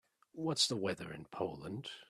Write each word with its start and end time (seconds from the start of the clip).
What's 0.33 0.67
the 0.67 0.77
weather 0.77 1.13
in 1.13 1.25
Poland? 1.25 1.91